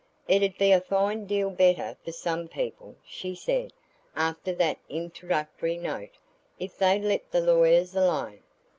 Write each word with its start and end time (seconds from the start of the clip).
"It 0.27 0.41
'ud 0.41 0.57
be 0.57 0.71
a 0.71 0.81
fine 0.81 1.27
deal 1.27 1.51
better 1.51 1.95
for 2.03 2.11
some 2.11 2.47
people," 2.47 2.95
she 3.05 3.35
said, 3.35 3.71
after 4.15 4.51
that 4.53 4.79
introductory 4.89 5.77
note, 5.77 6.17
"if 6.57 6.75
they'd 6.75 7.03
let 7.03 7.29
the 7.29 7.39
lawyers 7.41 7.95
alone." 7.95 8.39